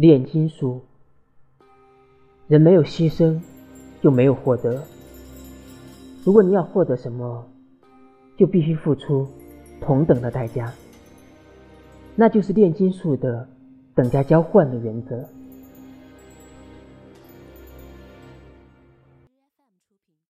[0.00, 0.80] 炼金术。
[2.48, 3.38] 人没有牺牲
[4.00, 4.82] 就没有获得。
[6.24, 7.46] 如果你要获得什么
[8.34, 9.28] 就必须付出
[9.78, 10.72] 同等的代价。
[12.16, 13.46] 那就是炼金术的
[13.94, 15.22] 等价交换的原则。